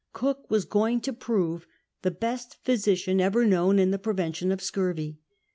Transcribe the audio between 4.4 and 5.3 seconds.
of scurvy.